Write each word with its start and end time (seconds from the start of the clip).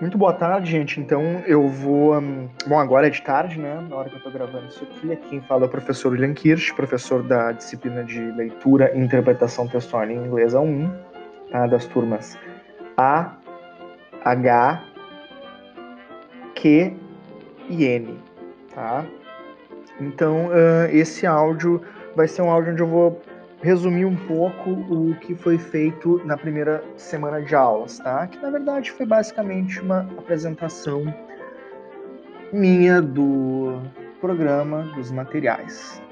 Muito 0.00 0.16
boa 0.16 0.32
tarde, 0.32 0.70
gente. 0.70 0.98
Então 0.98 1.22
eu 1.46 1.68
vou. 1.68 2.16
Um, 2.16 2.48
bom, 2.66 2.78
agora 2.78 3.06
é 3.06 3.10
de 3.10 3.20
tarde, 3.20 3.58
né? 3.58 3.86
Na 3.86 3.96
hora 3.96 4.08
que 4.08 4.16
eu 4.16 4.22
tô 4.22 4.30
gravando 4.30 4.66
isso 4.66 4.82
aqui. 4.82 5.12
Aqui 5.12 5.28
quem 5.28 5.40
fala 5.42 5.64
é 5.64 5.66
o 5.66 5.68
professor 5.68 6.12
William 6.12 6.32
Kirsch, 6.32 6.72
professor 6.74 7.22
da 7.22 7.52
disciplina 7.52 8.02
de 8.02 8.18
leitura 8.18 8.90
e 8.94 8.98
interpretação 8.98 9.68
textual 9.68 10.06
em 10.06 10.16
inglês 10.16 10.54
A1, 10.54 10.90
tá? 11.50 11.66
Das 11.66 11.84
turmas 11.84 12.38
A, 12.96 13.36
H, 14.24 14.82
Q 16.54 16.96
e 17.68 17.84
N, 17.84 18.18
tá? 18.74 19.04
Então 20.00 20.46
uh, 20.46 20.86
esse 20.90 21.26
áudio 21.26 21.82
vai 22.16 22.26
ser 22.26 22.40
um 22.40 22.50
áudio 22.50 22.72
onde 22.72 22.80
eu 22.80 22.88
vou 22.88 23.20
resumir 23.62 24.04
um 24.04 24.16
pouco 24.16 24.70
o 24.70 25.14
que 25.20 25.34
foi 25.34 25.58
feito 25.58 26.20
na 26.24 26.36
primeira 26.36 26.82
semana 26.96 27.42
de 27.42 27.54
aulas, 27.54 27.98
tá? 27.98 28.26
Que 28.26 28.38
na 28.40 28.50
verdade 28.50 28.90
foi 28.90 29.06
basicamente 29.06 29.80
uma 29.80 30.00
apresentação 30.18 31.14
minha 32.52 33.00
do 33.00 33.80
programa, 34.20 34.82
dos 34.94 35.10
materiais. 35.10 36.02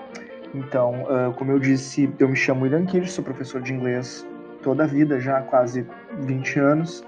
Então, 0.55 1.03
uh, 1.05 1.33
como 1.35 1.53
eu 1.53 1.59
disse, 1.59 2.11
eu 2.19 2.29
me 2.29 2.37
chamo 2.37 2.65
William 2.65 2.87
Kirsch, 2.87 3.13
sou 3.13 3.25
professor 3.25 3.61
de 3.61 3.73
inglês 3.73 4.27
toda 4.63 4.85
a 4.85 4.87
vida, 4.87 5.21
já 5.21 5.39
há 5.39 5.43
quase 5.43 5.87
20 6.21 6.59
anos, 6.59 7.05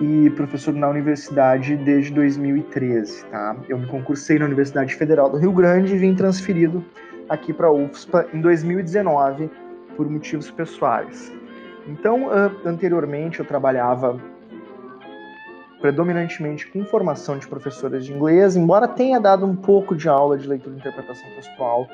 e 0.00 0.30
professor 0.30 0.74
na 0.74 0.88
universidade 0.88 1.76
desde 1.76 2.12
2013, 2.12 3.24
tá? 3.26 3.56
Eu 3.68 3.78
me 3.78 3.86
concursei 3.86 4.38
na 4.38 4.46
Universidade 4.46 4.94
Federal 4.94 5.30
do 5.30 5.38
Rio 5.38 5.52
Grande 5.52 5.94
e 5.94 5.98
vim 5.98 6.14
transferido 6.14 6.84
aqui 7.28 7.52
para 7.52 7.68
a 7.68 7.72
UFSPA 7.72 8.26
em 8.32 8.40
2019 8.40 9.50
por 9.96 10.08
motivos 10.08 10.50
pessoais. 10.50 11.32
Então, 11.86 12.28
anteriormente 12.64 13.40
eu 13.40 13.44
trabalhava 13.44 14.18
predominantemente 15.80 16.66
com 16.68 16.82
formação 16.84 17.38
de 17.38 17.46
professores 17.46 18.06
de 18.06 18.12
inglês, 18.12 18.56
embora 18.56 18.88
tenha 18.88 19.20
dado 19.20 19.44
um 19.44 19.54
pouco 19.54 19.94
de 19.94 20.08
aula 20.08 20.38
de 20.38 20.48
leitura 20.48 20.74
e 20.74 20.78
interpretação 20.78 21.28
textual 21.34 21.86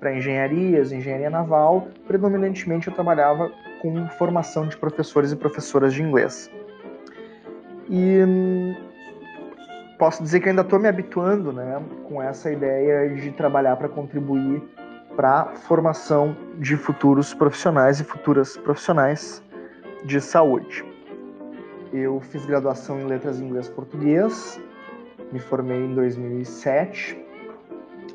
para 0.00 0.16
engenharias, 0.16 0.92
engenharia 0.92 1.28
naval, 1.28 1.88
predominantemente 2.06 2.88
eu 2.88 2.94
trabalhava 2.94 3.50
com 3.82 4.08
formação 4.10 4.66
de 4.66 4.76
professores 4.78 5.30
e 5.30 5.36
professoras 5.36 5.92
de 5.92 6.02
inglês. 6.02 6.50
E 7.90 8.22
hum, 8.26 8.74
posso 9.98 10.22
dizer 10.22 10.40
que 10.40 10.48
ainda 10.48 10.62
estou 10.62 10.78
me 10.78 10.88
habituando 10.88 11.52
né, 11.52 11.82
com 12.08 12.22
essa 12.22 12.50
ideia 12.50 13.08
de 13.14 13.30
trabalhar 13.32 13.76
para 13.76 13.88
contribuir 13.88 14.62
para 15.16 15.54
formação 15.54 16.36
de 16.58 16.76
futuros 16.76 17.32
profissionais 17.32 18.00
e 18.00 18.04
futuras 18.04 18.56
profissionais 18.56 19.42
de 20.04 20.20
saúde. 20.20 20.84
Eu 21.92 22.20
fiz 22.20 22.44
graduação 22.44 23.00
em 23.00 23.04
Letras 23.04 23.40
Inglês 23.40 23.68
Português, 23.68 24.60
me 25.32 25.38
formei 25.38 25.84
em 25.84 25.94
2007, 25.94 27.16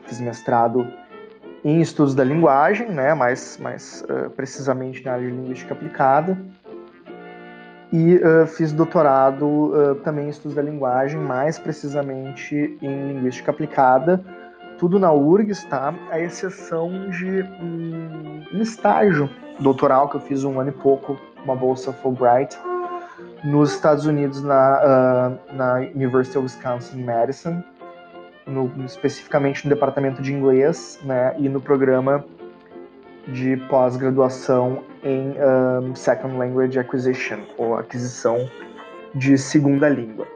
fiz 0.05 0.19
mestrado 0.19 0.85
em 1.63 1.81
Estudos 1.81 2.13
da 2.13 2.23
Linguagem, 2.23 2.89
né, 2.89 3.13
mais, 3.13 3.57
mais 3.57 4.03
uh, 4.03 4.29
precisamente 4.31 5.03
na 5.03 5.13
área 5.13 5.29
de 5.29 5.35
Linguística 5.35 5.73
Aplicada, 5.73 6.37
e 7.91 8.17
uh, 8.17 8.45
fiz 8.45 8.71
doutorado 8.71 9.45
uh, 9.45 9.95
também 10.03 10.27
em 10.27 10.29
Estudos 10.29 10.55
da 10.55 10.61
Linguagem, 10.61 11.19
mais 11.19 11.57
precisamente 11.57 12.77
em 12.81 13.07
Linguística 13.07 13.51
Aplicada, 13.51 14.23
tudo 14.77 14.99
na 14.99 15.11
URGS, 15.11 15.65
tá? 15.65 15.93
A 16.11 16.19
exceção 16.19 17.09
de 17.09 17.43
um, 17.61 18.43
um 18.53 18.61
estágio 18.61 19.29
doutoral 19.59 20.07
que 20.07 20.15
eu 20.15 20.21
fiz 20.21 20.43
um 20.43 20.59
ano 20.59 20.69
e 20.69 20.73
pouco, 20.73 21.19
uma 21.43 21.55
bolsa 21.55 21.91
Fulbright, 21.91 22.57
nos 23.43 23.73
Estados 23.73 24.05
Unidos, 24.05 24.43
na, 24.43 25.39
uh, 25.51 25.55
na 25.55 25.75
University 25.95 26.37
of 26.37 26.45
Wisconsin 26.45 27.03
Madison, 27.03 27.63
no, 28.45 28.71
especificamente 28.85 29.67
no 29.67 29.73
departamento 29.73 30.21
de 30.21 30.33
inglês, 30.33 30.99
né? 31.03 31.35
E 31.37 31.49
no 31.49 31.59
programa 31.59 32.23
de 33.31 33.57
pós-graduação 33.67 34.83
em 35.03 35.33
um, 35.39 35.95
Second 35.95 36.37
Language 36.37 36.79
Acquisition, 36.79 37.39
ou 37.57 37.75
aquisição 37.75 38.49
de 39.15 39.37
segunda 39.37 39.89
língua. 39.89 40.27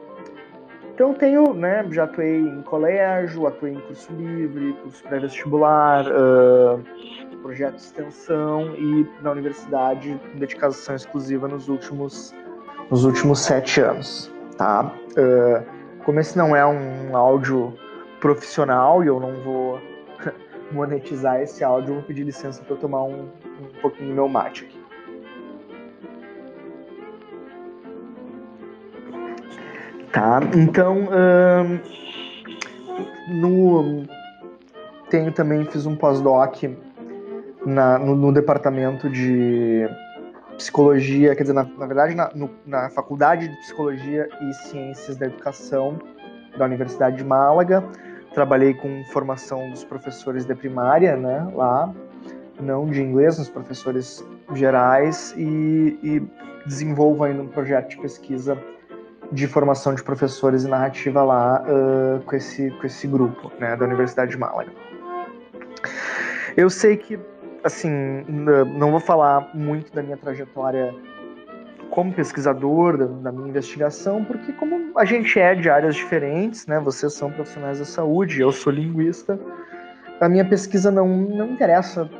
Então 0.94 1.12
tenho, 1.12 1.52
né, 1.54 1.84
já 1.90 2.04
atuei 2.04 2.40
em 2.40 2.62
colégio, 2.62 3.46
atuei 3.46 3.72
em 3.72 3.80
curso 3.80 4.12
livre, 4.12 4.74
curso 4.82 5.02
pré-vestibular, 5.02 6.06
uh, 6.06 6.80
projeto 7.42 7.74
de 7.74 7.82
extensão 7.82 8.74
e 8.76 9.06
na 9.20 9.32
universidade 9.32 10.18
dedicação 10.36 10.94
exclusiva 10.94 11.48
nos 11.48 11.68
últimos, 11.68 12.32
nos 12.90 13.04
últimos 13.04 13.40
sete 13.40 13.80
anos, 13.80 14.32
tá? 14.56 14.92
Uh, 15.18 15.64
como 16.04 16.20
esse 16.20 16.38
não 16.38 16.54
é 16.54 16.64
um 16.64 17.16
áudio 17.16 17.74
profissional 18.20 19.02
e 19.02 19.08
eu 19.08 19.18
não 19.18 19.34
vou 19.42 19.80
monetizar 20.72 21.40
esse 21.40 21.62
áudio, 21.62 21.90
eu 21.90 21.94
vou 21.96 22.04
pedir 22.04 22.24
licença 22.24 22.62
para 22.62 22.74
eu 22.74 22.78
tomar 22.78 23.04
um, 23.04 23.28
um 23.60 23.80
pouquinho 23.80 24.08
do 24.08 24.14
meu 24.14 24.28
mate 24.28 24.64
aqui. 24.64 24.84
Tá, 30.12 30.40
então 30.56 31.08
no 33.28 34.04
tenho 35.10 35.32
também 35.32 35.64
fiz 35.64 35.86
um 35.86 35.96
pós-doc 35.96 36.62
no, 37.66 38.14
no, 38.14 38.32
departamento 38.32 39.08
de 39.08 39.88
psicologia, 40.56 41.34
quer 41.34 41.42
dizer, 41.42 41.52
na, 41.52 41.64
na 41.64 41.86
verdade 41.86 42.14
na, 42.14 42.30
no, 42.34 42.50
na 42.64 42.90
faculdade 42.90 43.48
de 43.48 43.56
psicologia 43.56 44.28
e 44.40 44.54
ciências 44.68 45.16
da 45.16 45.26
educação 45.26 45.98
da 46.56 46.64
Universidade 46.64 47.16
de 47.16 47.24
Málaga. 47.24 47.82
Trabalhei 48.34 48.74
com 48.74 49.04
formação 49.04 49.70
dos 49.70 49.84
professores 49.84 50.44
de 50.44 50.54
primária, 50.54 51.16
né, 51.16 51.48
lá, 51.54 51.92
não 52.60 52.86
de 52.86 53.00
inglês, 53.00 53.38
nos 53.38 53.48
professores 53.48 54.24
gerais 54.54 55.34
e, 55.36 55.98
e 56.02 56.22
desenvolvo 56.66 57.24
ainda 57.24 57.42
um 57.42 57.48
projeto 57.48 57.90
de 57.90 57.98
pesquisa 57.98 58.58
de 59.32 59.46
formação 59.46 59.94
de 59.94 60.02
professores 60.02 60.64
e 60.64 60.68
narrativa 60.68 61.22
lá 61.22 61.62
uh, 61.62 62.22
com, 62.24 62.36
esse, 62.36 62.70
com 62.72 62.86
esse 62.86 63.06
grupo 63.06 63.50
né, 63.58 63.76
da 63.76 63.84
Universidade 63.84 64.32
de 64.32 64.38
Málaga. 64.38 64.70
Eu 66.56 66.70
sei 66.70 66.96
que, 66.96 67.18
assim, 67.62 67.90
não 68.28 68.90
vou 68.90 69.00
falar 69.00 69.50
muito 69.54 69.92
da 69.92 70.02
minha 70.02 70.16
trajetória 70.16 70.94
como 71.94 72.12
pesquisador, 72.12 72.98
da, 72.98 73.06
da, 73.06 73.32
minha 73.32 73.48
investigação, 73.48 74.24
porque 74.24 74.52
como 74.54 74.98
a 74.98 75.04
gente 75.04 75.38
é 75.38 75.54
de 75.54 75.70
áreas 75.70 75.94
diferentes, 75.94 76.66
né, 76.66 76.80
vocês 76.80 77.12
são 77.12 77.30
profissionais 77.30 77.78
da 77.78 77.84
saúde, 77.84 78.40
eu 78.40 78.50
sou 78.50 78.72
linguista, 78.72 79.38
a 80.20 80.28
minha 80.28 80.44
pesquisa 80.44 80.90
não, 80.90 81.06
não 81.06 81.52
interessa 81.52 82.10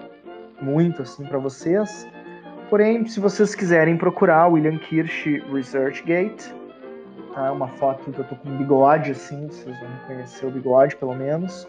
muito 0.62 1.02
assim 1.02 1.24
para 1.24 1.38
vocês. 1.38 2.06
Porém, 2.70 3.04
se 3.06 3.18
vocês 3.18 3.54
quiserem 3.54 3.96
procurar 3.96 4.46
William 4.46 4.78
Kirsch 4.78 5.42
ResearchGate, 5.52 6.54
tá? 7.34 7.50
Uma 7.50 7.68
foto 7.68 8.12
que 8.12 8.18
eu 8.18 8.24
tô 8.24 8.36
com 8.36 8.56
bigode, 8.56 9.10
assim, 9.10 9.48
vocês 9.48 9.78
vão 9.80 9.88
conhecer 10.06 10.46
o 10.46 10.50
bigode, 10.50 10.96
pelo 10.96 11.14
menos. 11.14 11.68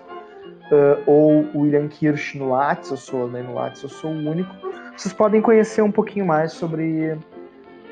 Uh, 0.72 1.02
ou 1.06 1.46
William 1.56 1.88
Kirsch 1.88 2.36
no 2.36 2.50
Lattes, 2.50 2.90
eu 2.92 2.98
sou 2.98 3.28
né, 3.28 3.42
no 3.42 3.54
Lattes, 3.54 3.84
eu 3.84 3.90
sou 3.90 4.12
o 4.12 4.30
único. 4.30 4.56
Vocês 4.96 5.14
podem 5.14 5.42
conhecer 5.42 5.82
um 5.82 5.92
pouquinho 5.92 6.26
mais 6.26 6.54
sobre, 6.54 7.18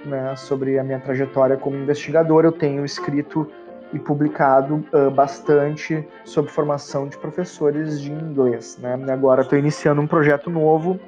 né, 0.06 0.36
sobre 0.36 0.78
a 0.80 0.84
minha 0.84 1.00
trajetória 1.00 1.58
como 1.58 1.76
investigador. 1.76 2.46
Eu 2.46 2.52
tenho 2.52 2.86
escrito 2.86 3.50
e 3.94 4.00
publicado 4.00 4.84
uh, 4.92 5.12
bastante 5.12 6.06
sobre 6.26 6.52
formação 6.52 7.08
de 7.08 7.18
professores 7.18 8.02
de 8.02 8.12
inglês. 8.12 8.78
Né? 8.82 8.98
Agora 9.12 9.42
estou 9.42 9.58
iniciando 9.58 10.02
um 10.02 10.08
projeto 10.08 10.50
novo 10.50 11.00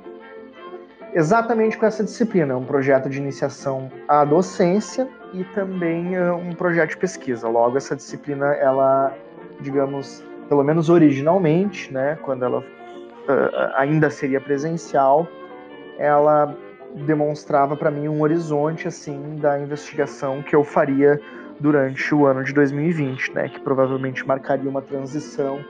exatamente 1.15 1.77
com 1.77 1.85
essa 1.85 2.03
disciplina, 2.03 2.55
um 2.57 2.65
projeto 2.65 3.09
de 3.09 3.17
iniciação 3.17 3.89
à 4.07 4.25
docência 4.25 5.07
e 5.33 5.43
também 5.45 6.19
uh, 6.19 6.35
um 6.35 6.53
projeto 6.53 6.91
de 6.91 6.97
pesquisa. 6.97 7.47
Logo, 7.47 7.77
essa 7.77 7.95
disciplina, 7.95 8.53
ela, 8.53 9.13
digamos, 9.61 10.23
pelo 10.47 10.63
menos 10.63 10.89
originalmente, 10.89 11.91
né, 11.91 12.19
quando 12.21 12.45
ela 12.45 12.59
uh, 12.59 13.73
ainda 13.75 14.09
seria 14.09 14.39
presencial, 14.39 15.27
ela 15.97 16.55
demonstrava 17.05 17.75
para 17.75 17.91
mim 17.91 18.07
um 18.07 18.21
horizonte 18.21 18.87
assim 18.87 19.35
da 19.37 19.59
investigação 19.59 20.41
que 20.41 20.55
eu 20.55 20.63
faria 20.63 21.19
durante 21.59 22.13
o 22.13 22.25
ano 22.25 22.43
de 22.43 22.53
2020, 22.53 23.33
né, 23.33 23.49
que 23.49 23.59
provavelmente 23.59 24.25
marcaria 24.25 24.69
uma 24.69 24.81
transição 24.81 25.63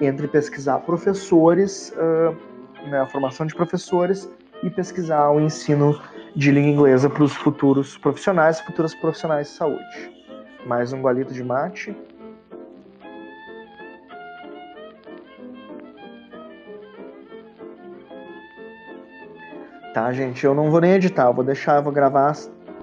entre 0.00 0.28
pesquisar 0.28 0.78
professores, 0.80 1.92
uh, 1.96 2.88
né, 2.88 3.00
a 3.00 3.06
formação 3.06 3.46
de 3.46 3.54
professores 3.54 4.28
e 4.62 4.70
pesquisar 4.70 5.30
o 5.30 5.40
ensino 5.40 6.00
de 6.34 6.50
língua 6.50 6.70
inglesa 6.70 7.08
para 7.10 7.22
os 7.22 7.34
futuros 7.34 7.96
profissionais 7.98 8.60
futuras 8.60 8.94
profissionais 8.94 9.48
de 9.48 9.54
saúde. 9.54 10.12
Mais 10.66 10.92
um 10.92 11.00
golito 11.00 11.32
de 11.32 11.42
mate. 11.42 11.96
tá, 19.98 20.12
gente? 20.12 20.44
Eu 20.44 20.54
não 20.54 20.70
vou 20.70 20.80
nem 20.80 20.92
editar, 20.92 21.26
eu 21.26 21.34
vou 21.34 21.42
deixar, 21.42 21.76
eu 21.76 21.82
vou 21.82 21.92
gravar 21.92 22.32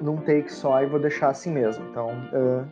num 0.01 0.17
take 0.17 0.51
só 0.51 0.83
e 0.83 0.85
vou 0.85 0.99
deixar 0.99 1.29
assim 1.29 1.49
mesmo. 1.49 1.85
Então. 1.89 2.09
Uh... 2.33 2.65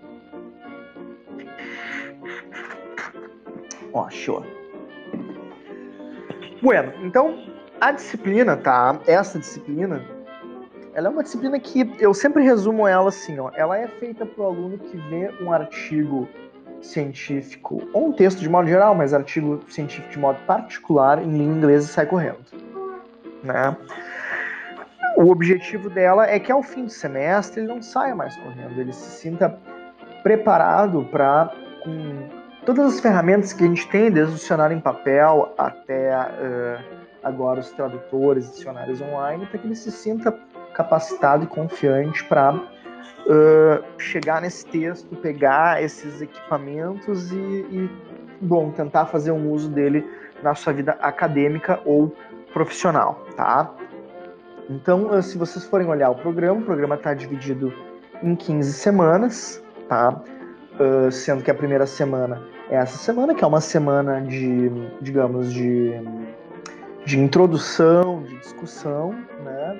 Ó, 3.93 4.09
show. 4.09 4.43
Bueno, 6.61 6.91
então 7.03 7.45
a 7.79 7.91
disciplina, 7.91 8.57
tá? 8.57 8.99
Essa 9.07 9.39
disciplina, 9.39 10.03
ela 10.93 11.07
é 11.07 11.09
uma 11.09 11.23
disciplina 11.23 11.57
que 11.57 11.89
eu 11.99 12.13
sempre 12.13 12.43
resumo 12.43 12.85
ela 12.85 13.07
assim, 13.09 13.39
ó. 13.39 13.49
Ela 13.55 13.77
é 13.77 13.87
feita 13.87 14.25
para 14.25 14.43
o 14.43 14.47
aluno 14.47 14.77
que 14.77 14.97
vê 15.09 15.31
um 15.41 15.53
artigo 15.53 16.27
científico, 16.81 17.81
ou 17.93 18.09
um 18.09 18.11
texto 18.11 18.39
de 18.39 18.49
modo 18.49 18.67
geral, 18.67 18.93
mas 18.93 19.13
artigo 19.13 19.61
científico 19.69 20.11
de 20.11 20.19
modo 20.19 20.37
particular 20.45 21.23
em 21.23 21.31
língua 21.31 21.55
inglesa 21.55 21.85
e 21.85 21.89
sai 21.89 22.05
correndo. 22.05 22.43
Né? 23.41 23.75
O 25.15 25.29
objetivo 25.29 25.89
dela 25.89 26.27
é 26.27 26.39
que 26.39 26.51
ao 26.51 26.63
fim 26.63 26.85
do 26.85 26.91
semestre 26.91 27.61
ele 27.61 27.67
não 27.67 27.81
saia 27.81 28.15
mais 28.15 28.35
correndo, 28.37 28.79
ele 28.79 28.91
se 28.91 29.21
sinta 29.21 29.57
preparado 30.23 31.07
para, 31.11 31.51
com 31.83 32.29
todas 32.65 32.95
as 32.95 32.99
ferramentas 32.99 33.53
que 33.53 33.63
a 33.63 33.67
gente 33.67 33.87
tem, 33.89 34.09
desde 34.09 34.33
o 34.33 34.35
dicionário 34.35 34.75
em 34.75 34.79
papel 34.79 35.53
até 35.57 36.17
uh, 36.17 36.83
agora 37.21 37.59
os 37.59 37.71
tradutores, 37.71 38.51
dicionários 38.51 39.01
online, 39.01 39.45
para 39.45 39.59
que 39.59 39.67
ele 39.67 39.75
se 39.75 39.91
sinta 39.91 40.33
capacitado 40.73 41.43
e 41.43 41.47
confiante 41.47 42.23
para 42.25 42.55
uh, 42.55 43.83
chegar 43.99 44.41
nesse 44.41 44.65
texto, 44.65 45.15
pegar 45.17 45.83
esses 45.83 46.21
equipamentos 46.21 47.31
e, 47.31 47.35
e, 47.35 47.89
bom, 48.41 48.71
tentar 48.71 49.05
fazer 49.05 49.31
um 49.31 49.51
uso 49.51 49.69
dele 49.69 50.05
na 50.41 50.55
sua 50.55 50.73
vida 50.73 50.97
acadêmica 50.99 51.79
ou 51.85 52.15
profissional, 52.53 53.25
tá? 53.35 53.71
Então, 54.69 55.07
uh, 55.11 55.21
se 55.21 55.37
vocês 55.37 55.65
forem 55.65 55.87
olhar 55.87 56.09
o 56.09 56.15
programa, 56.15 56.59
o 56.59 56.63
programa 56.63 56.95
está 56.95 57.13
dividido 57.13 57.73
em 58.21 58.35
15 58.35 58.73
semanas, 58.73 59.63
tá? 59.87 60.21
Uh, 60.79 61.11
sendo 61.11 61.43
que 61.43 61.51
a 61.51 61.53
primeira 61.53 61.85
semana 61.85 62.41
é 62.69 62.77
essa 62.77 62.97
semana, 62.97 63.35
que 63.35 63.43
é 63.43 63.47
uma 63.47 63.61
semana 63.61 64.21
de, 64.21 64.69
digamos, 65.01 65.53
de, 65.53 65.93
de 67.05 67.19
introdução, 67.19 68.23
de 68.23 68.37
discussão, 68.39 69.13
né? 69.43 69.79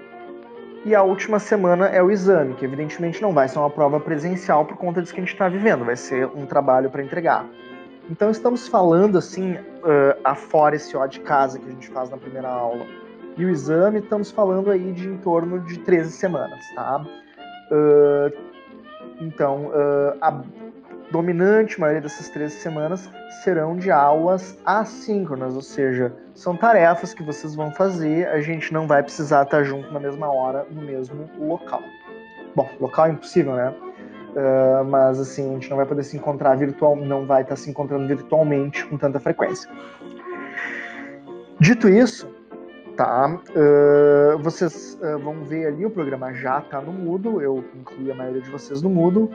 E 0.86 0.94
a 0.94 1.02
última 1.02 1.40
semana 1.40 1.88
é 1.88 2.04
o 2.04 2.12
exame, 2.12 2.56
que 2.56 2.66
evidentemente 2.66 3.22
não 3.22 3.32
vai 3.32 3.48
ser 3.48 3.58
uma 3.58 3.70
prova 3.70 4.02
presencial 4.02 4.66
por 4.66 4.76
conta 4.76 5.02
disso 5.02 5.14
que 5.14 5.22
a 5.22 5.24
gente 5.24 5.32
está 5.32 5.48
vivendo, 5.48 5.86
vai 5.86 5.96
ser 5.96 6.28
um 6.36 6.46
trabalho 6.46 6.90
para 6.90 7.02
entregar. 7.02 7.48
Então 8.12 8.30
estamos 8.30 8.68
falando 8.68 9.18
assim, 9.18 9.54
uh, 9.54 10.20
afora 10.26 10.76
esse 10.76 10.96
ó 10.98 11.06
de 11.06 11.22
casa 11.22 11.58
que 11.58 11.66
a 11.66 11.72
gente 11.72 11.88
faz 11.88 12.10
na 12.10 12.18
primeira 12.18 12.50
aula. 12.50 12.86
E 13.38 13.46
o 13.46 13.50
exame, 13.50 14.00
estamos 14.00 14.30
falando 14.30 14.70
aí 14.70 14.92
de 14.92 15.08
em 15.08 15.18
torno 15.18 15.60
de 15.62 15.80
13 15.80 16.12
semanas, 16.12 16.60
tá? 16.76 17.04
Uh, 17.72 18.54
então, 19.20 19.68
uh, 19.68 20.18
a 20.22 20.44
dominante 21.12 21.80
maioria 21.80 22.02
dessas 22.02 22.30
13 22.30 22.56
semanas 22.56 23.10
serão 23.44 23.76
de 23.76 23.90
aulas 23.92 24.58
assíncronas, 24.66 25.56
ou 25.56 25.62
seja, 25.62 26.14
são 26.34 26.56
tarefas 26.56 27.14
que 27.14 27.24
vocês 27.24 27.56
vão 27.56 27.72
fazer, 27.72 28.28
a 28.28 28.42
gente 28.42 28.74
não 28.74 28.88
vai 28.88 29.02
precisar 29.02 29.44
estar 29.44 29.64
junto 29.64 29.92
na 29.92 30.00
mesma 30.00 30.32
hora, 30.32 30.66
no 30.70 30.82
mesmo 30.82 31.30
local. 31.40 31.82
Bom, 32.56 32.70
local 32.80 33.08
é 33.08 33.12
impossível, 33.12 33.56
né? 33.56 33.74
Uh, 34.36 34.84
mas 34.86 35.20
assim, 35.20 35.52
a 35.52 35.54
gente 35.54 35.70
não 35.70 35.78
vai 35.78 35.86
poder 35.86 36.04
se 36.04 36.18
encontrar 36.18 36.56
virtual, 36.56 36.96
não 36.96 37.26
vai 37.26 37.44
estar 37.44 37.56
se 37.56 37.70
encontrando 37.70 38.08
virtualmente 38.08 38.86
com 38.86 38.98
tanta 38.98 39.20
frequência. 39.20 39.70
Dito 41.60 41.88
isso, 41.88 42.28
tá? 42.96 43.40
Uh, 43.50 44.38
vocês 44.40 45.00
uh, 45.02 45.20
vão 45.20 45.44
ver 45.44 45.68
ali, 45.68 45.86
o 45.86 45.90
programa 45.90 46.34
já 46.34 46.60
está 46.60 46.82
no 46.82 46.92
Moodle, 46.92 47.42
eu 47.42 47.64
incluí 47.76 48.12
a 48.12 48.16
maioria 48.16 48.42
de 48.42 48.50
vocês 48.50 48.82
no 48.82 48.90
Moodle 48.90 49.32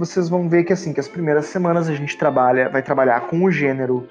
vocês 0.00 0.30
vão 0.30 0.48
ver 0.48 0.64
que 0.64 0.72
assim 0.72 0.92
que 0.92 1.00
as 1.00 1.08
primeiras 1.08 1.46
semanas 1.46 1.88
a 1.88 1.94
gente 1.94 2.16
trabalha, 2.16 2.70
vai 2.70 2.82
trabalhar 2.82 3.20
com 3.28 3.44
o 3.44 3.50
gênero 3.50 4.08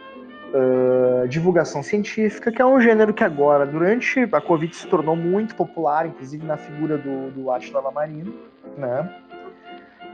uh, 0.53 1.27
divulgação 1.27 1.81
científica, 1.81 2.51
que 2.51 2.61
é 2.61 2.65
um 2.65 2.79
gênero 2.79 3.13
que 3.13 3.23
agora, 3.23 3.65
durante 3.65 4.27
a 4.31 4.41
Covid, 4.41 4.75
se 4.75 4.87
tornou 4.87 5.15
muito 5.15 5.55
popular, 5.55 6.05
inclusive 6.05 6.45
na 6.45 6.57
figura 6.57 6.97
do, 6.97 7.31
do 7.31 7.51
Attila 7.51 7.81
Lamarino, 7.81 8.33
né? 8.77 9.09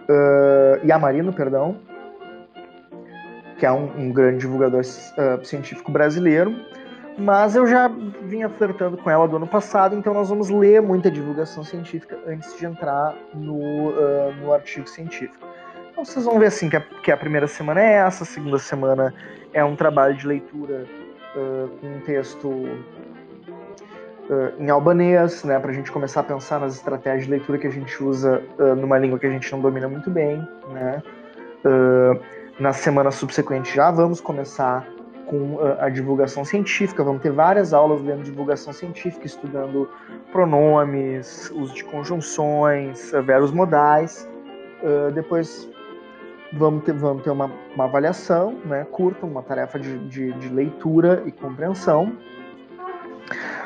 Uh, 0.07 0.86
Yamarino, 0.86 1.33
perdão, 1.33 1.77
que 3.57 3.66
é 3.66 3.72
um, 3.72 3.89
um 3.98 4.12
grande 4.13 4.39
divulgador 4.39 4.83
científico 5.44 5.92
brasileiro. 5.92 6.56
Mas 7.17 7.56
eu 7.56 7.65
já 7.65 7.88
vinha 8.23 8.50
flertando 8.50 8.97
com 8.97 9.09
ela 9.09 9.27
do 9.27 9.38
ano 9.38 9.47
passado, 9.47 9.95
então 9.95 10.13
nós 10.13 10.27
vamos 10.27 10.50
ler 10.50 10.81
muita 10.81 11.09
divulgação 11.09 11.63
científica 11.63 12.19
antes 12.27 12.57
de 12.57 12.65
entrar 12.65 13.15
no, 13.33 13.89
uh, 13.89 14.33
no 14.41 14.53
artigo 14.53 14.88
científico. 14.88 15.47
Então 15.95 16.03
vocês 16.03 16.25
vão 16.25 16.38
ver 16.38 16.47
assim 16.47 16.69
que 16.69 16.75
a, 16.75 16.81
que 16.81 17.09
a, 17.09 17.15
primeira 17.15 17.47
semana 17.47 17.79
é 17.79 17.94
essa, 17.94 18.23
a 18.23 18.27
segunda 18.27 18.59
semana 18.59 19.13
é 19.53 19.63
um 19.63 19.77
trabalho 19.77 20.13
de 20.13 20.27
leitura 20.27 20.85
uh, 21.38 21.69
com 21.79 21.88
um 21.88 22.01
texto 22.01 22.50
uh, 22.50 22.91
em 24.59 24.69
albanês, 24.69 25.45
né, 25.45 25.57
para 25.57 25.71
a 25.71 25.73
gente 25.73 25.89
começar 25.94 26.19
a 26.19 26.23
pensar 26.23 26.59
nas 26.59 26.75
estratégias 26.75 27.23
de 27.23 27.31
leitura 27.31 27.57
que 27.57 27.67
a 27.67 27.71
gente 27.71 28.03
usa 28.03 28.44
uh, 28.59 28.75
numa 28.75 28.97
língua 28.97 29.17
que 29.17 29.25
a 29.25 29.29
gente 29.29 29.50
não 29.53 29.62
domina 29.62 29.88
muito 29.88 30.09
bem, 30.12 30.45
né. 30.73 31.01
na 32.59 32.73
semana 32.73 33.09
subsequente 33.09 33.73
já 33.73 33.89
vamos 33.89 34.19
começar 34.19 34.85
com 35.27 35.57
a 35.80 35.89
divulgação 35.89 36.45
científica, 36.45 37.04
vamos 37.04 37.22
ter 37.22 37.31
várias 37.31 37.74
aulas 37.74 38.01
lendo 38.01 38.24
divulgação 38.24 38.72
científica, 38.72 39.25
estudando 39.25 39.89
pronomes, 40.31 41.51
uso 41.51 41.74
de 41.74 41.83
conjunções, 41.83 43.12
verbos 43.24 43.51
modais. 43.51 44.27
depois 45.13 45.68
vamos 46.54 46.83
ter, 46.83 46.94
vamos 46.94 47.24
ter 47.24 47.30
uma, 47.30 47.51
uma 47.74 47.83
avaliação 47.86 48.56
né, 48.66 48.86
curta, 48.92 49.25
uma 49.25 49.44
tarefa 49.44 49.80
de, 49.80 49.98
de, 50.07 50.31
de 50.33 50.50
leitura 50.50 51.24
e 51.25 51.31
compreensão. 51.31 52.13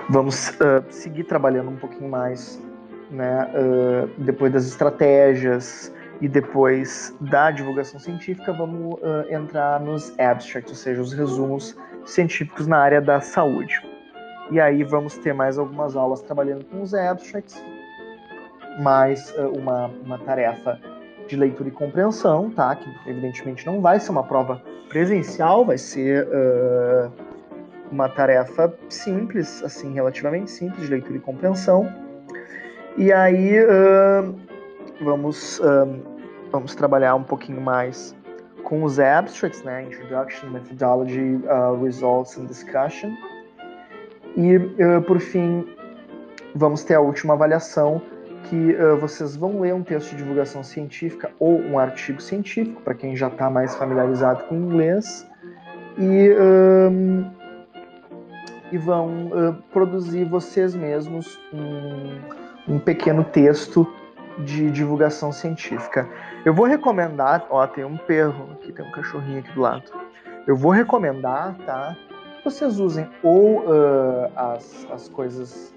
Vamos 0.09 0.49
uh, 0.51 0.83
seguir 0.89 1.25
trabalhando 1.25 1.69
um 1.69 1.75
pouquinho 1.75 2.09
mais 2.09 2.59
né, 3.11 3.47
uh, 3.53 4.09
depois 4.17 4.51
das 4.51 4.65
estratégias 4.65 5.93
e 6.21 6.27
depois 6.27 7.15
da 7.21 7.49
divulgação 7.51 7.99
científica, 7.99 8.51
vamos 8.51 8.95
uh, 8.95 9.33
entrar 9.33 9.79
nos 9.79 10.17
abstracts, 10.19 10.71
ou 10.71 10.75
seja, 10.75 11.01
os 11.01 11.13
resumos 11.13 11.77
científicos 12.05 12.67
na 12.67 12.77
área 12.77 13.01
da 13.01 13.21
saúde. 13.21 13.81
E 14.51 14.59
aí 14.59 14.83
vamos 14.83 15.17
ter 15.17 15.33
mais 15.33 15.57
algumas 15.57 15.95
aulas 15.95 16.21
trabalhando 16.21 16.65
com 16.65 16.81
os 16.81 16.93
abstracts, 16.93 17.63
mais 18.79 19.33
uma, 19.55 19.87
uma 20.03 20.17
tarefa 20.19 20.79
de 21.27 21.35
leitura 21.35 21.69
e 21.69 21.71
compreensão, 21.71 22.49
tá? 22.49 22.75
Que 22.75 22.89
evidentemente 23.09 23.65
não 23.65 23.79
vai 23.79 23.99
ser 23.99 24.11
uma 24.11 24.23
prova 24.23 24.61
presencial, 24.89 25.63
vai 25.63 25.77
ser 25.77 26.27
uh, 26.27 27.11
uma 27.91 28.09
tarefa 28.09 28.73
simples, 28.89 29.63
assim, 29.63 29.93
relativamente 29.93 30.49
simples 30.49 30.83
de 30.83 30.91
leitura 30.91 31.17
e 31.17 31.19
compreensão. 31.19 31.87
E 32.97 33.13
aí 33.13 33.63
uh, 33.63 34.35
vamos, 35.01 35.59
uh, 35.59 36.01
vamos 36.51 36.75
trabalhar 36.75 37.15
um 37.15 37.23
pouquinho 37.23 37.61
mais 37.61 38.15
com 38.63 38.83
os 38.83 38.99
abstracts, 38.99 39.63
né? 39.63 39.83
Introduction, 39.83 40.49
Methodology, 40.49 41.39
Results 41.81 42.37
and 42.37 42.45
Discussion. 42.45 43.11
E, 44.37 44.59
por 45.07 45.19
fim, 45.19 45.65
vamos 46.53 46.83
ter 46.83 46.95
a 46.95 47.01
última 47.01 47.33
avaliação 47.33 48.01
que 48.49 48.73
uh, 48.73 48.97
vocês 48.97 49.35
vão 49.35 49.59
ler 49.59 49.73
um 49.73 49.83
texto 49.83 50.11
de 50.11 50.17
divulgação 50.17 50.63
científica 50.63 51.29
ou 51.39 51.59
um 51.59 51.77
artigo 51.77 52.21
científico, 52.21 52.81
para 52.81 52.93
quem 52.93 53.15
já 53.15 53.27
está 53.27 53.49
mais 53.49 53.75
familiarizado 53.75 54.43
com 54.45 54.55
inglês, 54.55 55.27
e, 55.97 56.33
um, 56.91 57.29
e 58.71 58.77
vão 58.77 59.27
uh, 59.27 59.53
produzir 59.71 60.25
vocês 60.25 60.73
mesmos 60.73 61.39
um, 61.53 62.75
um 62.75 62.79
pequeno 62.79 63.23
texto 63.23 63.87
de 64.39 64.71
divulgação 64.71 65.31
científica. 65.31 66.07
Eu 66.45 66.53
vou 66.53 66.65
recomendar, 66.65 67.45
ó, 67.49 67.65
tem 67.67 67.83
um 67.83 67.97
perro 67.97 68.49
aqui, 68.53 68.71
tem 68.71 68.85
um 68.85 68.91
cachorrinho 68.91 69.39
aqui 69.39 69.51
do 69.51 69.61
lado. 69.61 69.91
Eu 70.47 70.55
vou 70.55 70.71
recomendar, 70.71 71.55
tá? 71.65 71.95
Que 72.37 72.43
vocês 72.43 72.79
usem 72.79 73.07
ou 73.21 73.59
uh, 73.59 74.31
as, 74.35 74.87
as 74.91 75.09
coisas 75.09 75.73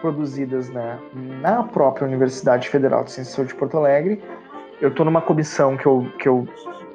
produzidas 0.00 0.68
né, 0.70 0.98
na 1.40 1.62
própria 1.62 2.06
Universidade 2.06 2.68
Federal 2.68 3.04
de 3.04 3.12
Ciência 3.12 3.44
de 3.44 3.54
Porto 3.54 3.76
Alegre. 3.78 4.22
Eu 4.80 4.90
estou 4.90 5.06
numa 5.06 5.22
comissão 5.22 5.76
que 5.76 5.86
eu, 5.86 6.06
que 6.18 6.28
eu, 6.28 6.46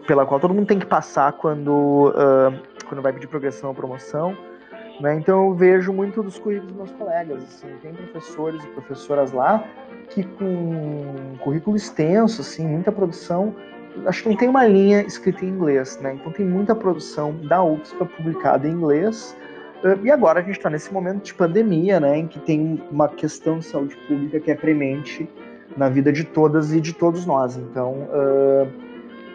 pela 0.05 0.25
qual 0.25 0.39
todo 0.39 0.53
mundo 0.53 0.67
tem 0.67 0.77
que 0.77 0.85
passar 0.85 1.33
quando, 1.33 2.09
uh, 2.09 2.85
quando 2.87 3.01
vai 3.01 3.11
pedir 3.11 3.27
progressão 3.27 3.69
ou 3.69 3.75
promoção. 3.75 4.37
Né? 5.01 5.15
Então 5.15 5.47
eu 5.47 5.53
vejo 5.53 5.91
muito 5.91 6.21
dos 6.21 6.37
currículos 6.37 6.73
dos 6.73 6.77
meus 6.77 6.91
colegas. 6.97 7.43
Assim, 7.43 7.67
tem 7.81 7.93
professores 7.93 8.63
e 8.63 8.67
professoras 8.67 9.31
lá 9.31 9.63
que 10.09 10.23
com 10.23 11.37
currículo 11.39 11.75
extenso, 11.75 12.41
assim, 12.41 12.67
muita 12.67 12.91
produção, 12.91 13.55
acho 14.05 14.23
que 14.23 14.29
não 14.29 14.35
tem 14.35 14.49
uma 14.49 14.67
linha 14.67 15.01
escrita 15.03 15.45
em 15.45 15.49
inglês, 15.49 15.97
né? 16.01 16.15
Então 16.15 16.31
tem 16.33 16.45
muita 16.45 16.75
produção 16.75 17.33
da 17.47 17.63
UFSC 17.63 17.95
publicada 18.17 18.67
em 18.67 18.71
inglês 18.71 19.35
e 20.03 20.11
agora 20.11 20.39
a 20.39 20.43
gente 20.43 20.57
está 20.57 20.69
nesse 20.69 20.93
momento 20.93 21.23
de 21.23 21.33
pandemia, 21.33 21.99
né, 21.99 22.19
em 22.19 22.27
que 22.27 22.39
tem 22.39 22.81
uma 22.91 23.09
questão 23.09 23.57
de 23.57 23.65
saúde 23.65 23.95
pública 24.07 24.39
que 24.39 24.51
é 24.51 24.55
premente 24.55 25.27
na 25.75 25.89
vida 25.89 26.11
de 26.11 26.23
todas 26.23 26.71
e 26.71 26.79
de 26.79 26.93
todos 26.93 27.25
nós. 27.25 27.57
Então, 27.57 27.93
uh, 27.93 28.71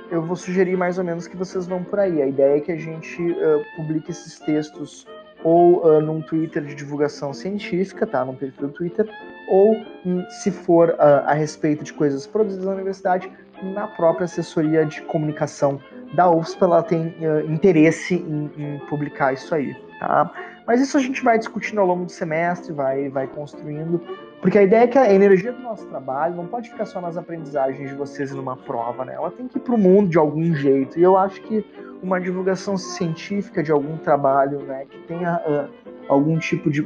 eu 0.09 0.23
vou 0.23 0.37
sugerir 0.37 0.77
mais 0.77 0.99
ou 0.99 1.05
menos 1.05 1.27
que 1.27 1.37
vocês 1.37 1.67
vão 1.67 1.83
por 1.83 1.99
aí. 1.99 2.23
A 2.23 2.27
ideia 2.29 2.59
é 2.59 2.61
que 2.61 2.71
a 2.71 2.77
gente 2.77 3.21
uh, 3.23 3.65
publique 3.77 4.13
esses 4.13 4.39
textos 4.39 5.05
ou 5.47 5.87
uh, 5.87 6.01
num 6.01 6.21
Twitter 6.21 6.61
de 6.61 6.75
divulgação 6.75 7.33
científica, 7.33 8.05
tá? 8.05 8.25
Num 8.25 8.35
perfil 8.35 8.67
do 8.67 8.73
Twitter, 8.73 9.09
ou 9.49 9.77
um, 10.05 10.29
se 10.29 10.51
for 10.51 10.89
uh, 10.89 11.23
a 11.25 11.35
respeito 11.35 11.85
de 11.85 11.93
coisas 11.93 12.27
produzidas 12.27 12.67
na 12.67 12.73
universidade, 12.73 13.31
na 13.63 13.87
própria 13.87 14.25
assessoria 14.25 14.85
de 14.85 15.01
comunicação 15.03 15.81
da 16.15 16.29
UFSP, 16.29 16.65
ela 16.65 16.83
tem 16.83 17.15
uh, 17.21 17.49
interesse 17.49 18.17
em, 18.17 18.51
em, 18.59 18.79
publicar 18.89 19.35
isso 19.35 19.55
aí, 19.55 19.73
tá? 20.01 20.33
Mas 20.67 20.81
isso 20.81 20.97
a 20.97 21.01
gente 21.01 21.23
vai 21.23 21.39
discutindo 21.39 21.81
ao 21.81 21.87
longo 21.87 22.07
do 22.07 22.11
semestre, 22.11 22.73
vai, 22.73 23.09
vai 23.09 23.29
construindo, 23.29 24.03
porque 24.43 24.59
a 24.59 24.65
ideia 24.65 24.83
é 24.83 24.87
que 24.89 24.99
a 24.99 25.15
energia 25.15 25.53
do 25.53 25.63
nosso 25.63 25.87
trabalho 25.87 26.35
não 26.35 26.49
pode 26.49 26.71
ficar 26.71 26.87
só 26.87 27.01
nas 27.01 27.17
aprendizagens 27.17 27.89
de 27.89 27.95
vocês 27.95 28.33
numa 28.33 28.57
prova, 28.57 29.05
né? 29.05 29.15
Ela 29.15 29.31
tem 29.31 29.47
que 29.47 29.59
ir 29.59 29.61
para 29.61 29.77
o 29.77 29.79
mundo 29.79 30.09
de 30.09 30.19
algum 30.19 30.53
jeito, 30.57 30.99
e 30.99 31.05
eu 31.05 31.17
acho 31.17 31.41
que 31.43 31.65
uma 32.03 32.21
divulgação 32.21 32.77
científica 32.77 33.63
de 33.63 33.73
algum 33.73 33.97
trabalho, 33.97 34.61
né, 34.61 34.87
que 34.89 34.99
tenha 35.07 35.41
uh, 35.47 35.93
algum 36.09 36.39
tipo 36.39 36.71
de 36.71 36.83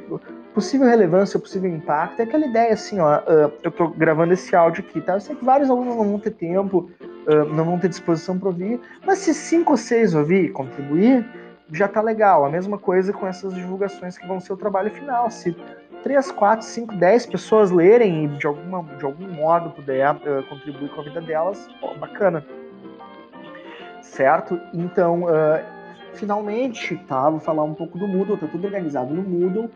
possível 0.55 0.87
relevância, 0.87 1.38
possível 1.38 1.71
impacto, 1.71 2.21
é 2.21 2.25
aquela 2.25 2.47
ideia 2.47 2.73
assim, 2.73 2.99
ó, 3.00 3.19
uh, 3.19 3.52
eu 3.62 3.71
tô 3.71 3.88
gravando 3.88 4.33
esse 4.33 4.55
áudio 4.55 4.85
aqui, 4.87 5.00
tá? 5.00 5.14
Eu 5.14 5.21
sei 5.21 5.37
que 5.37 5.45
vários 5.45 5.71
alunos 5.71 5.97
não 5.97 6.05
vão 6.05 6.19
ter 6.19 6.31
tempo, 6.31 6.90
uh, 7.00 7.55
não 7.55 7.64
vão 7.64 7.79
ter 7.79 7.88
disposição 7.88 8.38
para 8.38 8.49
ouvir, 8.49 8.81
mas 9.07 9.19
se 9.19 9.33
cinco 9.33 9.73
ou 9.73 9.76
seis 9.76 10.14
ouvir 10.14 10.45
e 10.45 10.49
contribuir, 10.50 11.25
já 11.73 11.87
tá 11.87 12.00
legal. 12.00 12.45
A 12.45 12.50
mesma 12.50 12.79
coisa 12.79 13.12
com 13.12 13.26
essas 13.26 13.55
divulgações 13.55 14.19
que 14.19 14.26
vão 14.26 14.40
ser 14.40 14.52
o 14.52 14.57
trabalho 14.57 14.90
final. 14.90 15.31
Se 15.31 15.57
três, 16.02 16.33
quatro, 16.33 16.67
cinco, 16.67 16.95
dez 16.97 17.26
pessoas 17.26 17.71
lerem 17.71 18.25
e 18.25 18.29
de, 18.29 18.47
alguma, 18.47 18.83
de 18.97 19.05
algum 19.05 19.29
modo 19.29 19.71
puder 19.71 20.14
uh, 20.17 20.43
contribuir 20.49 20.90
com 20.90 21.00
a 21.00 21.05
vida 21.05 21.21
delas, 21.21 21.69
ó, 21.83 21.95
bacana 21.95 22.45
certo? 24.11 24.61
Então, 24.75 25.25
uh, 25.25 25.64
finalmente, 26.14 26.97
tá? 27.09 27.31
Vou 27.31 27.40
falar 27.40 27.64
um 27.64 27.75
pouco 27.75 27.99
do 27.99 28.07
Moodle, 28.07 28.37
tá 28.37 28.47
tudo 28.47 28.67
organizado 28.67 29.14
no 29.14 29.23
Moodle, 29.23 29.71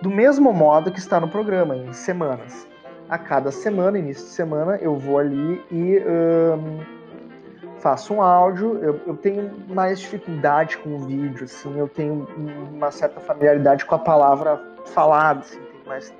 do 0.00 0.08
mesmo 0.08 0.52
modo 0.52 0.90
que 0.90 0.98
está 0.98 1.20
no 1.20 1.28
programa, 1.28 1.76
em 1.76 1.92
semanas. 1.92 2.66
A 3.08 3.18
cada 3.18 3.50
semana, 3.50 3.98
início 3.98 4.24
de 4.24 4.30
semana, 4.30 4.76
eu 4.76 4.96
vou 4.96 5.18
ali 5.18 5.62
e 5.70 5.98
um, 5.98 6.78
faço 7.80 8.14
um 8.14 8.22
áudio. 8.22 8.78
Eu, 8.78 9.00
eu, 9.06 9.16
tenho 9.16 9.52
mais 9.68 9.98
dificuldade 9.98 10.78
com 10.78 10.94
o 10.94 10.98
vídeo, 11.00 11.44
assim, 11.44 11.76
eu 11.76 11.88
tenho 11.88 12.28
uma 12.72 12.90
certa 12.92 13.20
familiaridade 13.20 13.84
com 13.84 13.96
a 13.96 13.98
palavra 13.98 14.62
falada, 14.86 15.40
assim, 15.40 15.58
tenho 15.58 15.86
mais 15.86 16.14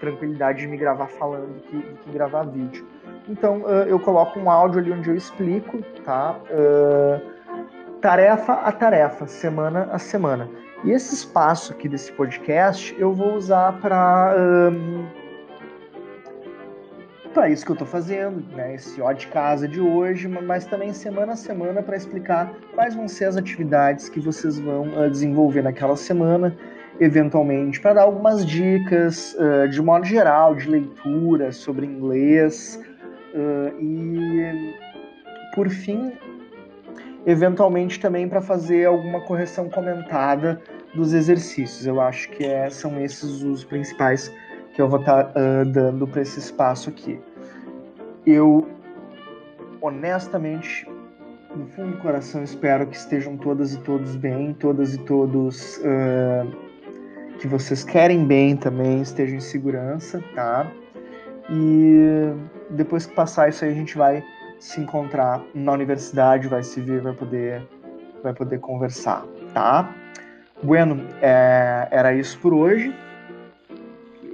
tranquilidade 0.00 0.60
de 0.60 0.66
me 0.66 0.78
gravar 0.78 1.08
falando 1.08 1.52
do 1.52 1.60
que, 1.60 1.76
do 1.76 1.98
que 1.98 2.10
gravar 2.10 2.44
vídeo. 2.44 2.86
Então 3.30 3.60
uh, 3.60 3.84
eu 3.86 4.00
coloco 4.00 4.38
um 4.40 4.50
áudio 4.50 4.80
ali 4.80 4.92
onde 4.92 5.08
eu 5.08 5.14
explico, 5.14 5.80
tá? 6.04 6.36
Uh, 6.50 7.20
tarefa 8.00 8.54
a 8.54 8.72
tarefa, 8.72 9.26
semana 9.26 9.88
a 9.92 9.98
semana. 9.98 10.48
E 10.82 10.90
esse 10.90 11.14
espaço 11.14 11.72
aqui 11.72 11.88
desse 11.88 12.10
podcast 12.12 12.94
eu 12.98 13.12
vou 13.12 13.34
usar 13.34 13.78
para 13.80 14.34
um, 14.72 15.06
para 17.32 17.48
isso 17.48 17.64
que 17.64 17.70
eu 17.70 17.74
estou 17.74 17.86
fazendo, 17.86 18.42
né? 18.56 18.74
Esse 18.74 19.00
ó 19.00 19.12
de 19.12 19.28
casa 19.28 19.68
de 19.68 19.80
hoje, 19.80 20.26
mas 20.26 20.64
também 20.64 20.92
semana 20.92 21.34
a 21.34 21.36
semana 21.36 21.82
para 21.82 21.96
explicar 21.96 22.52
quais 22.74 22.96
vão 22.96 23.06
ser 23.06 23.26
as 23.26 23.36
atividades 23.36 24.08
que 24.08 24.18
vocês 24.18 24.58
vão 24.58 24.88
uh, 24.88 25.08
desenvolver 25.08 25.62
naquela 25.62 25.96
semana, 25.96 26.56
eventualmente 26.98 27.80
para 27.80 27.92
dar 27.94 28.02
algumas 28.02 28.44
dicas 28.44 29.36
uh, 29.38 29.68
de 29.68 29.80
modo 29.80 30.04
geral 30.04 30.56
de 30.56 30.68
leitura 30.68 31.52
sobre 31.52 31.86
inglês, 31.86 32.80
Uh, 33.34 33.80
e, 33.80 34.74
por 35.54 35.68
fim, 35.68 36.12
eventualmente 37.26 38.00
também 38.00 38.28
para 38.28 38.40
fazer 38.40 38.86
alguma 38.86 39.20
correção 39.20 39.68
comentada 39.68 40.60
dos 40.94 41.12
exercícios. 41.12 41.86
Eu 41.86 42.00
acho 42.00 42.28
que 42.30 42.44
é, 42.44 42.68
são 42.70 43.00
esses 43.00 43.42
os 43.42 43.64
principais 43.64 44.32
que 44.74 44.82
eu 44.82 44.88
vou 44.88 45.00
estar 45.00 45.24
tá, 45.24 45.40
uh, 45.40 45.64
dando 45.64 46.06
para 46.06 46.22
esse 46.22 46.38
espaço 46.38 46.90
aqui. 46.90 47.20
Eu, 48.26 48.68
honestamente, 49.80 50.86
no 51.54 51.66
fundo 51.68 51.92
do 51.92 51.98
coração, 51.98 52.42
espero 52.42 52.86
que 52.86 52.96
estejam 52.96 53.36
todas 53.36 53.74
e 53.74 53.80
todos 53.80 54.14
bem, 54.16 54.54
todas 54.54 54.94
e 54.94 54.98
todos 54.98 55.78
uh, 55.78 56.70
que 57.38 57.48
vocês 57.48 57.82
querem 57.82 58.24
bem 58.24 58.56
também, 58.56 59.02
estejam 59.02 59.36
em 59.36 59.40
segurança, 59.40 60.22
tá? 60.34 60.70
E 61.50 62.32
depois 62.70 63.06
que 63.06 63.14
passar 63.14 63.48
isso 63.48 63.64
aí, 63.64 63.70
a 63.70 63.74
gente 63.74 63.96
vai 63.96 64.24
se 64.58 64.80
encontrar 64.80 65.42
na 65.54 65.72
universidade, 65.72 66.48
vai 66.48 66.62
se 66.62 66.80
ver, 66.80 67.00
vai 67.00 67.12
poder, 67.12 67.62
vai 68.22 68.32
poder 68.32 68.58
conversar, 68.60 69.24
tá? 69.54 69.94
Bueno, 70.62 71.06
é, 71.22 71.88
era 71.90 72.14
isso 72.14 72.38
por 72.38 72.52
hoje. 72.52 72.94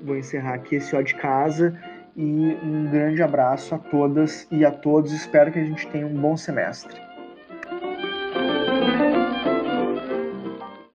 Vou 0.02 0.16
encerrar 0.16 0.54
aqui 0.54 0.76
esse 0.76 0.94
ó 0.94 1.00
de 1.00 1.14
casa 1.14 1.78
e 2.16 2.58
um 2.62 2.88
grande 2.90 3.22
abraço 3.22 3.74
a 3.74 3.78
todas 3.78 4.46
e 4.50 4.64
a 4.64 4.70
todos. 4.70 5.12
Espero 5.12 5.52
que 5.52 5.58
a 5.58 5.64
gente 5.64 5.86
tenha 5.88 6.06
um 6.06 6.14
bom 6.14 6.36
semestre. 6.36 7.05